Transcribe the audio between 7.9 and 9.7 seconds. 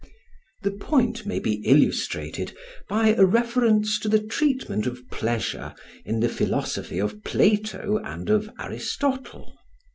and of Aristotle.